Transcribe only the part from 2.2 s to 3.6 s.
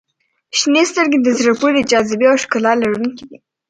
او ښکلا لرونکي دي.